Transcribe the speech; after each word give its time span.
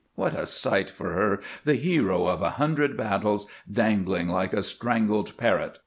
What 0.15 0.33
a 0.33 0.47
sight 0.47 0.89
for 0.89 1.11
her 1.13 1.41
the 1.63 1.75
hero 1.75 2.25
of 2.25 2.41
a 2.41 2.49
hundred 2.57 2.97
battles 2.97 3.45
dangling 3.71 4.29
like 4.29 4.51
a 4.51 4.63
strangled 4.63 5.37
parrot. 5.37 5.77